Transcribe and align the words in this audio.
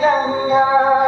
جنات 0.00 1.05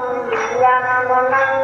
la 0.00 1.55